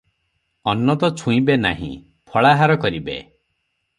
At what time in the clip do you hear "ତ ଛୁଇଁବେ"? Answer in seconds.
1.03-1.57